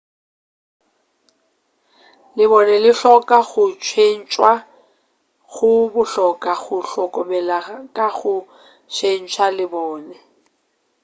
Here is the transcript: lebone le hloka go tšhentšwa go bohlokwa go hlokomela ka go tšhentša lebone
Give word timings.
lebone 2.37 2.75
le 2.83 2.91
hloka 2.99 3.39
go 3.49 3.63
tšhentšwa 3.83 4.51
go 5.53 5.69
bohlokwa 5.93 6.53
go 6.63 6.77
hlokomela 6.89 7.57
ka 7.95 8.07
go 8.17 8.35
tšhentša 8.93 9.45
lebone 9.57 10.15